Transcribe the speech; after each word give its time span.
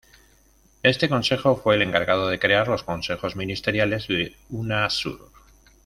Este 0.81 1.07
consejo 1.09 1.55
fue 1.57 1.75
el 1.75 1.83
encargado 1.83 2.27
de 2.27 2.39
crear 2.39 2.67
los 2.67 2.81
consejos 2.81 3.35
ministeriales 3.35 4.07
de 4.07 4.35
Unasur. 4.49 5.29